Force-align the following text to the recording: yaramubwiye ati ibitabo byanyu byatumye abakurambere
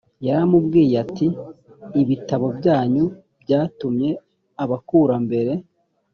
yaramubwiye 0.25 0.95
ati 1.05 1.27
ibitabo 2.01 2.47
byanyu 2.57 3.05
byatumye 3.41 4.09
abakurambere 4.63 5.53